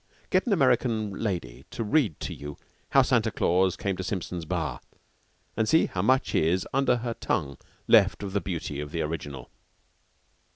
[0.31, 2.57] Get an American lady to read to you
[2.89, 4.81] "How Santa Claus Came to Simpson's Bar,"
[5.55, 9.51] and see how much is, under her tongue, left of the beauty of the original.